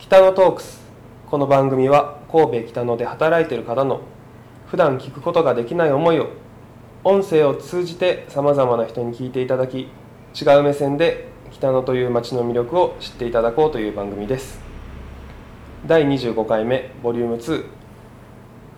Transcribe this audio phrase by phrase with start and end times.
[0.00, 0.80] 北野トークス。
[1.30, 4.00] この番組は神戸北野で働いている方の
[4.66, 6.30] 普段聞くことができない思いを
[7.04, 9.88] 音声を通じてさまざまな人に聞いていただき
[10.40, 14.58] 違う目線で北野という街の魅力を知っていただこうという番組です。
[15.86, 17.66] 第25回目ボリューム2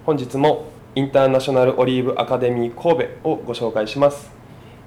[0.05, 4.33] 本日もインターナショナルオリーブアカデミー神戸をご紹介します。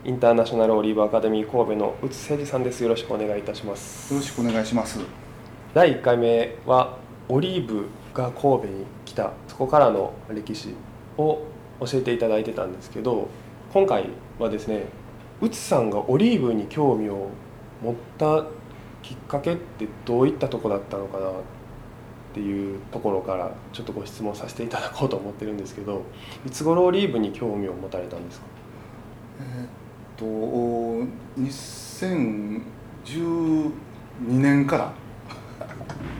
[0.03, 2.83] インターナショナルオリーブアカデミー神戸の宇津誠二さんです。
[2.83, 4.13] よろしくお願いいたします。
[4.13, 5.24] よろしくお願いします。
[5.75, 6.97] 第1回目は
[7.27, 10.73] オリーブが神戸に来たそこからの歴史
[11.17, 11.41] を
[11.81, 13.27] 教えていただいてたんですけど
[13.73, 14.07] 今回
[14.39, 14.85] はですね
[15.41, 17.27] 内さんがオリーブに興味を
[17.83, 18.45] 持った
[19.03, 21.33] きっかけってどういったとこだったのかなっ
[22.33, 26.03] ていうところからちょっとご質問させていただこうと思ってるんですけど
[26.47, 28.45] いつ頃オリーブに興味を持たれたんですか？
[29.41, 29.67] えっ
[30.15, 30.25] と
[31.41, 32.61] 2012
[34.29, 34.93] 年から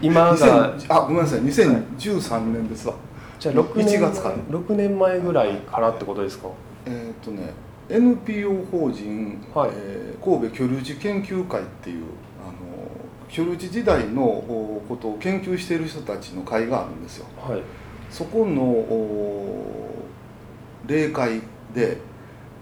[0.02, 0.36] 今が
[0.78, 2.94] 2000あごめんなさい2013年ですわ。
[3.40, 6.50] じゃあ6年1月から6年前ぐらいからってことですか？
[6.86, 7.54] えーっとね
[7.90, 12.04] NPO 法人、はいえー神戸居留地研究会っていう
[12.44, 12.56] あの
[13.30, 17.26] 居留地時代のおことを研究している人たちの会があるんですよ。
[17.38, 17.62] はい
[18.10, 20.06] そこのお
[20.88, 21.42] 例会
[21.74, 21.98] で、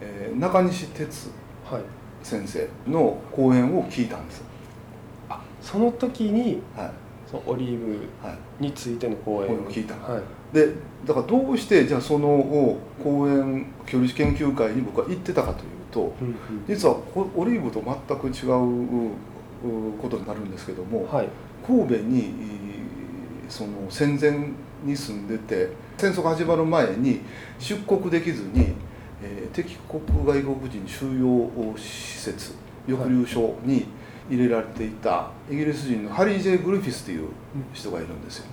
[0.02, 1.30] えー中西哲
[1.70, 1.82] はい
[2.23, 4.42] 先生の講演を聞いたんです。
[5.64, 6.92] あその時にはい。
[7.30, 10.22] そのオリーブはい、についての講演講演を聞いたはい。
[10.53, 10.67] で
[11.05, 16.36] だからどうしてじゃあその講演居留地研究会に僕は行ってたかというとうんうん。
[16.67, 19.09] 実はこオリーブと全く違う
[19.66, 21.30] うことになるんですけどもはい。
[21.66, 22.33] 神戸にい
[23.50, 24.31] その戦前
[24.83, 27.22] に住んでて戦争が始まる前に
[27.59, 28.73] 出国できずに、
[29.23, 32.53] えー敵国外国人収容施設
[32.88, 33.86] 抑留所に
[34.30, 37.28] 入れられていたイギリス人のハリー・ジェイ・グリフィスという
[37.74, 38.46] 人がいるんですよ。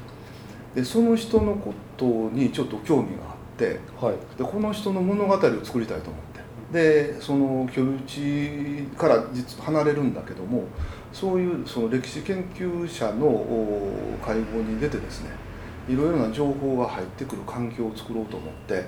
[0.74, 4.14] でその人のことにちょっと興味があってはい。
[4.38, 6.40] でこの人の物語を作りたいと思って。
[6.72, 10.64] でその居留地から実は離れるんだけども
[11.12, 15.30] そういうその歴史研究者のお会合に出てですね
[15.88, 18.84] いろいろな情報が入ってくる環境を作ろうと思って、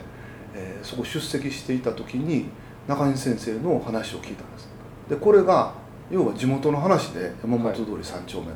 [0.55, 2.47] えーそこ出席していた時に
[2.87, 4.69] 中西先生の話を聞いたんです。
[5.09, 5.75] でこれが
[6.13, 8.53] 要は地元の話で山本通り3丁目の、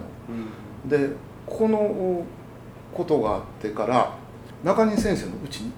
[0.85, 0.89] うん。
[0.89, 1.09] で
[1.47, 2.25] この
[2.95, 4.15] ことがあってから
[4.63, 5.73] 中西先生のうちに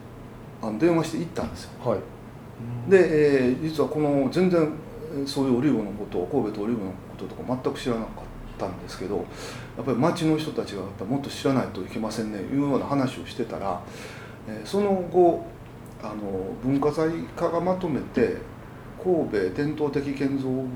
[0.60, 1.70] あの電話して行ったんですよ。
[1.84, 2.00] はい。
[2.90, 4.72] で、えー実はこの全然
[5.14, 8.10] えーそういうオリーブのことを神戸とオリーブのこととか全く知らなかっ
[8.58, 9.16] たんですけど
[9.76, 13.80] やっぱり町の人たちがやっぱもっと知らないといけませんねいうような話をしてたら、
[14.48, 15.44] えーその後
[16.02, 16.14] あの
[16.62, 18.36] 文化財課がまとめて
[19.02, 20.66] 神戸伝統的建造物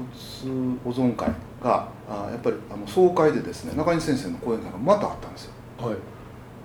[0.85, 1.29] 保存会
[1.63, 5.53] があやっぱりあの総会でですね中西先生の講演会がまたあったんですよ。
[5.79, 5.97] はい。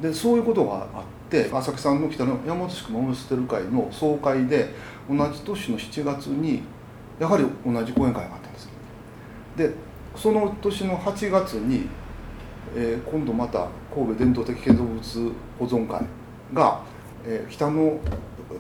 [0.01, 4.69] でそういうことがあって浅木さんの北の山本宿守捨てる会の総会で
[5.09, 6.62] 同じ年の7月に
[7.19, 8.69] やはり同じ講演会があったんです
[9.57, 9.72] で
[10.16, 11.88] その年の8月に、
[12.75, 16.06] えー今度また神戸伝統的建造物保存会
[16.53, 16.81] が、
[17.25, 18.00] えー北の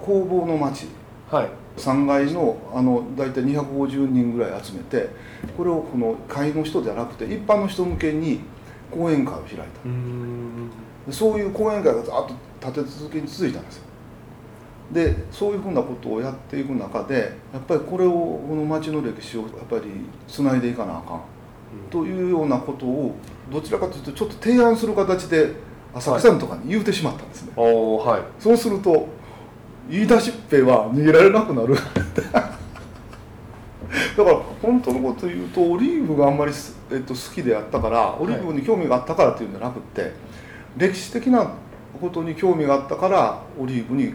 [0.03, 0.87] 工房の町
[1.29, 5.09] はい3階のあの大体250人ぐらい集めて
[5.55, 8.41] これをこの会の人ではなくて一般の人向けに
[8.91, 9.57] 講演会を開い
[11.07, 11.11] た。
[11.11, 12.29] そういう講演会がずっと
[12.59, 13.83] 立て続けに続いたんですよ。
[14.91, 19.83] でそういうふうなことをやっていく中でやっぱりこれをこの町の歴史をやっぱり
[20.27, 21.21] つないでいかなあかん。
[21.91, 23.13] というようなことを
[23.51, 25.51] どちらかというとちょっと提案する形で
[25.93, 28.41] 浅木さんとかに言うてしまったんですね、はい。
[28.41, 29.07] そうすると
[29.89, 31.75] 言い出しっぺは逃げられなくなる。
[31.75, 31.81] だ
[34.23, 40.11] から本当のことを言うとオリーブがあんまりす、えっと、好きであったからオリーブに興味があったからっていうんじゃなくって、
[40.75, 41.53] 歴史的な
[42.01, 44.13] ことに興味があったからオリーブに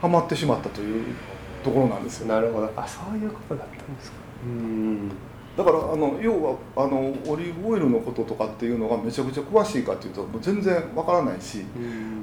[0.00, 1.14] はまってしまったという
[1.62, 2.26] ところなんですよ。
[2.26, 2.70] なるほど。
[2.76, 4.16] あそういうことだったんですか。
[4.44, 5.10] うーん
[5.56, 11.64] だからあの要はあのオリーブオイルのこととかっていうのがめちゃくちゃ詳しいかっていうともう全然わからないし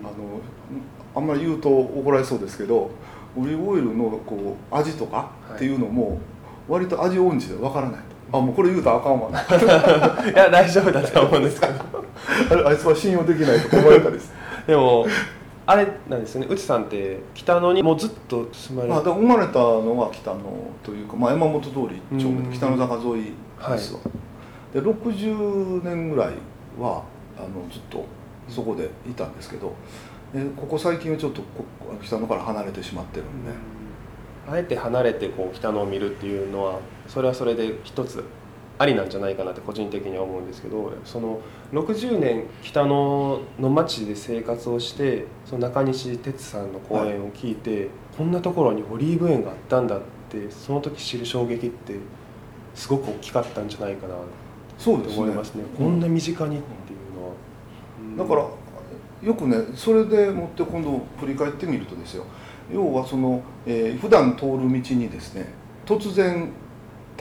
[0.04, 0.42] あの
[1.16, 2.92] あんまり言うと怒られそうですけど
[3.38, 6.20] オリーブオイルのこう味とかっていうのも
[6.68, 8.02] 割と味音痴でわからない。
[8.32, 9.30] と、あもうこれ言うたらあかんわ。
[9.30, 9.40] な
[10.30, 11.74] いや大丈夫だと思うんですけど。
[12.68, 14.32] あいつは信用できないとか思われたりです。
[14.68, 15.06] でも
[15.72, 16.48] あれなんですよね。
[16.50, 20.40] 内さんって北野にもうずっと住まれまあ、生まれたのが北野
[20.84, 22.02] というか、まあ、山本通り
[22.54, 23.24] 北野坂沿い
[23.72, 24.02] ですわ、
[24.74, 26.34] で60年ぐらい
[26.78, 27.06] は
[27.38, 28.06] あのずっと
[28.50, 29.74] そこでいたんですけど
[30.34, 31.66] でここ最近はちょっとこ
[32.04, 33.52] 北野から離れてしまってるんで、
[34.52, 38.26] あえて離れてこう北野を見るっていうのはそれはそれで一つ
[38.82, 41.40] ありなんじゃないかなって個人的には思うんですけどその
[41.72, 51.96] 60年北野の町で生活をしてその中西哲さんの講演を聞いて、こんなところにオリーブ園があったんだってその時知る衝撃って
[52.74, 54.16] すごく大きかったんじゃないかな
[54.84, 55.64] と思いますね。
[55.78, 56.96] こんな身近にってい
[58.16, 58.28] うのは。
[58.28, 62.26] だからよくねそれでもって今度振り返ってみるとですよ。
[62.74, 65.46] 要はその、えー、普段通る道にですね
[65.86, 66.52] 突然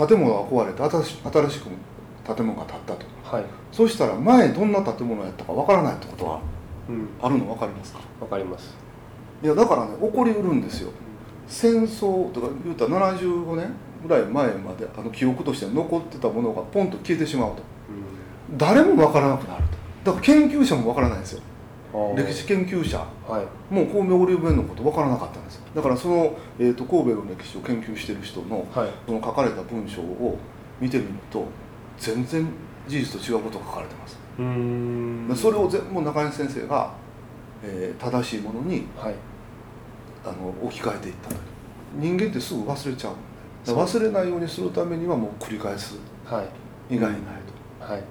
[0.07, 1.69] 建物が壊れて新し新しく
[2.37, 3.07] 建物が建ったと。
[3.25, 6.41] はい、そうしたら前どんな建物やったかわからないってことは
[6.89, 8.01] うん、あるの分かりますか？
[8.21, 8.75] わかります。
[9.43, 10.91] いやだからね起こりうるんですよ。
[11.47, 17.63] 戦争とか言うたら75年ぐらい前まであの記憶として残ってたものがポンと消えてしまうと。
[18.51, 18.59] うん。
[18.59, 20.13] 誰も分からなくなると。
[20.13, 21.43] だから研究者も分からないんですよ
[22.17, 22.99] 歴史研究者。
[23.27, 23.75] はい。
[23.75, 25.63] もう神戸オリーブ園のこと分からなかったんですよ。
[25.75, 28.91] だからその、えー、と神戸の歴史を研究してる人のはい。
[29.07, 30.39] その書かれた文章を
[30.81, 31.45] 見てみると
[31.99, 32.47] 全然
[32.89, 35.37] 事実と違うことが書かれてます、うーん。
[35.37, 36.93] それを全部中西先生が、
[37.63, 39.15] えー正しいものにはい。
[40.25, 41.37] あの置き換えていったと
[41.95, 43.15] 人間ってすぐ忘れちゃう
[43.67, 45.99] 忘れないようにするためにはもう繰り返す。
[46.25, 46.95] はい。
[46.95, 47.21] 以外ない
[47.81, 48.03] はい。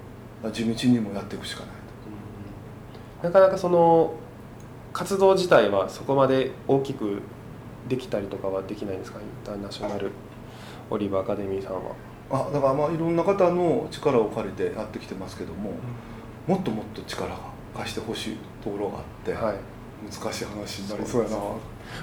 [0.42, 1.79] と地道にもやっていくしかない
[3.22, 4.14] なかなかその
[4.92, 7.20] 活動自体はそこまで大きく
[7.88, 9.18] できたりとかはできないんですか？
[9.20, 10.10] インターナショナル
[10.90, 11.80] オリーブアカデミーさんは。
[11.80, 11.90] と
[12.32, 15.72] あだからまあいろんな方の力を借りてやってきてますけども
[16.46, 17.36] もっともっと力が
[17.76, 19.56] 貸してほしいところがあって、はい、
[20.04, 21.36] 難しい話になりそうやな。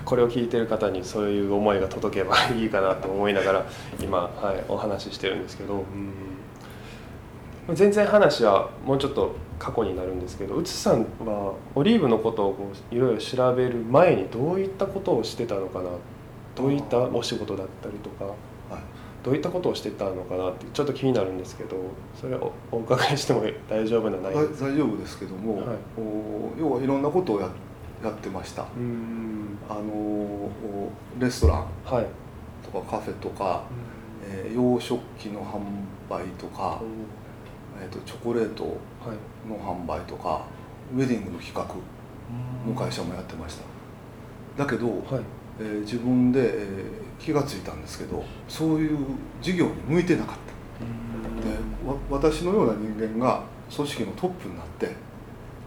[0.04, 3.66] これを聞いてる方にそういう思いが届けばいいかなと思いながら
[4.02, 5.84] 今、はい、お話ししてるんですけど、うん、
[7.74, 15.90] 全然話はもうちょっと過去になるんですけどうつさんはオリーブのことをいろいろ調べる前にどういったことをしてたのかな
[16.56, 18.36] どういったお仕事だったりとかはい。
[19.24, 21.75] どういったことをしてたのかなってちょっと気になるんですけど
[22.19, 25.66] それをお伺いしても大丈夫な内容大大丈夫ですけども、はい。
[25.98, 27.50] お要はいろんなことをや
[28.04, 28.66] やってました。
[28.78, 29.58] うん。
[29.68, 30.52] あのお
[31.20, 32.06] レストランはい、
[32.63, 33.63] とかカフェとか、
[34.24, 35.60] えー洋食器の販
[36.10, 36.81] 売とか、
[37.81, 39.50] えー、とチョコレートはい。
[39.50, 40.45] の販売とか
[40.95, 41.63] ウェディングの企画
[42.68, 44.63] の会社もやってました。
[44.63, 44.97] だけど、はい。
[45.59, 48.97] えー自分で、えー気がついたんですけどそういう
[49.41, 51.47] 事業に向いてなかった。
[51.50, 51.56] で
[51.89, 53.41] わ私のような人間が
[53.75, 54.95] 組織のトップになって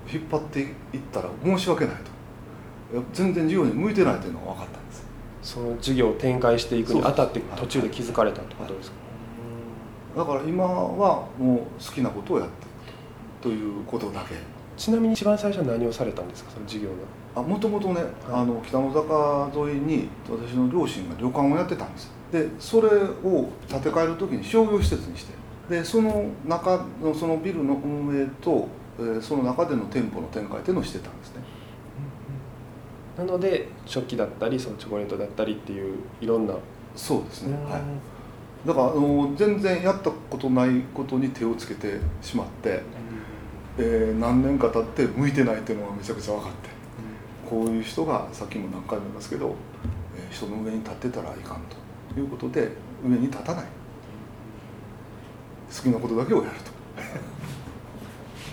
[0.09, 0.71] 引っ張っていっ
[1.13, 3.03] たら申し訳ないと。
[3.13, 5.05] 全然事業に向いてないというのが分かったんです。
[5.43, 8.97] その事業を展開していくにあたって途中で気づかれたってことですか、
[10.17, 14.35] だから今はもう好きなことをやっていくということだけ。
[14.77, 16.51] ちなみに一番最初は何をされたんですか？
[16.51, 16.89] その事業
[17.35, 22.11] あもともとね、あの北の坂沿いに私の両親が旅館をやってたんです。
[22.33, 25.35] でそれを建て替える時に商業施設にして。
[25.69, 28.67] でその中のそのビルの運営と、
[28.99, 31.43] えーその中での店舗の展開っていうのをしてたんですね。
[33.17, 36.55] なので食器だったりそのチョコレートだったりっていういろんな、
[36.97, 37.81] そうですね、うんはい
[38.67, 42.83] だからあの全然やったことないことに手をつけてしまって、
[43.79, 46.69] えー何年か経って向いてないっていうのがめちゃくちゃ分かって
[47.49, 49.55] こういう人がさっきも何回も言いますけど、
[50.17, 51.61] えー人の上に立ってたらいかん
[52.15, 52.71] ということで
[53.05, 53.65] 上に立たない。
[55.75, 56.57] 好きなことだけをやる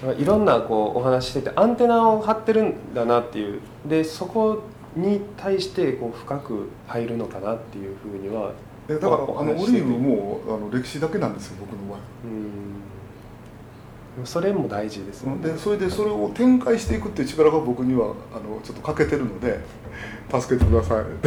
[0.04, 0.14] と。
[0.22, 3.60] いろんなこうお話ししててアンテナを張ってるんだなっていう。
[3.86, 4.64] でそこ
[4.96, 12.00] に対してこう深く入るのかなっていうふうにはえだからあおのオリーブもあの歴史だけなんですよ僕の場合。
[12.26, 14.26] うん。
[14.26, 15.50] それも大事ですよね。
[15.50, 19.60] でそれでそれを展開していくっていう力が僕にはあのちょっと欠けてるので
[20.32, 21.06] 助けてください。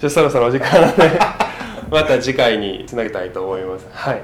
[0.00, 1.18] じゃあそろそろお時間なので
[1.90, 3.86] また次回につなげたいと思います。
[3.92, 4.22] はい。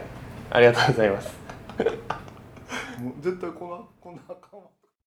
[0.50, 1.36] ありがとうございます。
[3.20, 4.70] 絶対こんなこんな顔